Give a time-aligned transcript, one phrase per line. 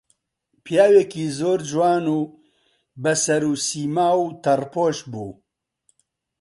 [0.63, 2.19] پیاوێکی زۆر جوان و
[3.01, 5.31] بە سەروسیما و تەڕپۆش بوو